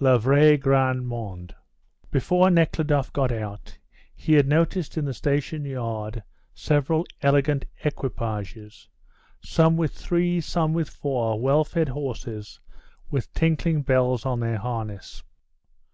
[0.00, 1.54] LE VRAI GRAND MONDE.
[2.10, 3.76] Before Nekhludoff got out
[4.16, 6.22] he had noticed in the station yard
[6.54, 8.88] several elegant equipages,
[9.42, 12.58] some with three, some with four, well fed horses,
[13.10, 15.22] with tinkling bells on their harness.